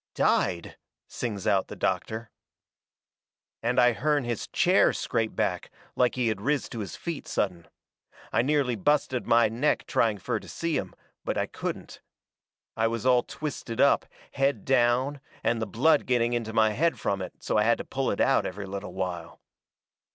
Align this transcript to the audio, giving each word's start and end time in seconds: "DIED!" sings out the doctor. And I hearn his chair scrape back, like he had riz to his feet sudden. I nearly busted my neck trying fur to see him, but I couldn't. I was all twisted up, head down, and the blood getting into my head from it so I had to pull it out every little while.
"DIED!" 0.15 0.77
sings 1.07 1.45
out 1.45 1.67
the 1.67 1.75
doctor. 1.75 2.31
And 3.61 3.79
I 3.79 3.91
hearn 3.93 4.23
his 4.23 4.47
chair 4.47 4.93
scrape 4.93 5.35
back, 5.35 5.69
like 5.95 6.15
he 6.15 6.29
had 6.29 6.41
riz 6.41 6.67
to 6.69 6.79
his 6.79 6.95
feet 6.95 7.27
sudden. 7.27 7.67
I 8.33 8.41
nearly 8.41 8.75
busted 8.75 9.27
my 9.27 9.47
neck 9.47 9.85
trying 9.85 10.17
fur 10.17 10.39
to 10.39 10.47
see 10.49 10.75
him, 10.75 10.95
but 11.23 11.37
I 11.37 11.45
couldn't. 11.45 12.01
I 12.75 12.87
was 12.87 13.05
all 13.05 13.21
twisted 13.21 13.79
up, 13.79 14.07
head 14.31 14.65
down, 14.65 15.21
and 15.43 15.61
the 15.61 15.67
blood 15.67 16.07
getting 16.07 16.33
into 16.33 16.51
my 16.51 16.71
head 16.71 16.99
from 16.99 17.21
it 17.21 17.33
so 17.43 17.57
I 17.59 17.63
had 17.63 17.77
to 17.77 17.85
pull 17.85 18.09
it 18.09 18.19
out 18.19 18.43
every 18.47 18.65
little 18.65 18.93
while. 18.95 19.39